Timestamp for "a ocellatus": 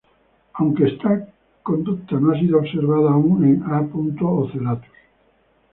3.71-4.89